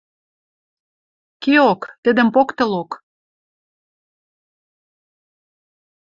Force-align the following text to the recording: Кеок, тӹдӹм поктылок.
Кеок, 1.43 1.81
тӹдӹм 2.03 2.27
поктылок. 2.35 2.91